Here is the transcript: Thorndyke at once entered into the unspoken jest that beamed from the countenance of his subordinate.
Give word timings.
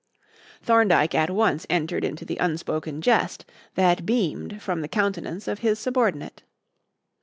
Thorndyke 0.63 1.13
at 1.13 1.29
once 1.29 1.67
entered 1.69 2.03
into 2.03 2.25
the 2.25 2.37
unspoken 2.37 3.03
jest 3.03 3.45
that 3.75 4.03
beamed 4.03 4.59
from 4.59 4.81
the 4.81 4.87
countenance 4.87 5.47
of 5.47 5.59
his 5.59 5.77
subordinate. 5.77 6.41